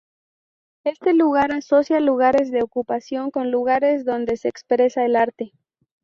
Este 0.83 1.13
lugar 1.13 1.51
asocia 1.51 1.99
lugares 1.99 2.49
de 2.49 2.63
ocupación 2.63 3.29
con 3.29 3.51
lugares 3.51 4.03
donde 4.03 4.35
se 4.35 4.47
expresa 4.47 5.05
el 5.05 5.15
arte. 5.15 5.53